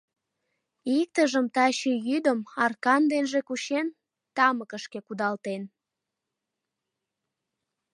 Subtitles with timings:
[0.99, 3.87] Иктыжым таче йӱдым, аркан денже кучен,
[4.35, 5.63] тамыкышке кудалтен.